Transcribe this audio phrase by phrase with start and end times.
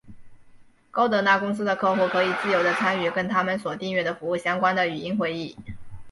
[0.89, 5.55] 高德纳公司的客户可以自由的参与跟它们所订阅的服务相关的语音会议。